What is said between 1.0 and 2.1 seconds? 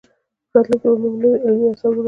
موږ نور علمي اثار ولرو.